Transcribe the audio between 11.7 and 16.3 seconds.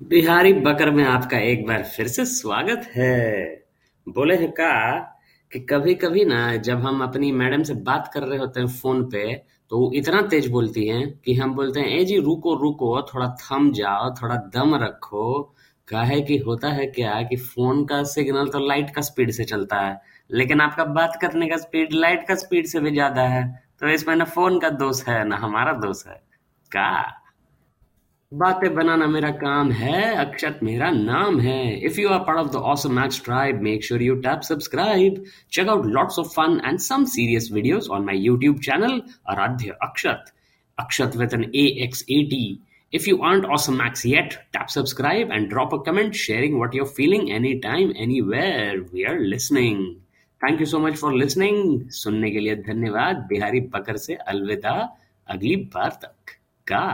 हैं, ए जी, रुको रुको, थोड़ा थम जाओ, थोड़ा दम रखो। काहे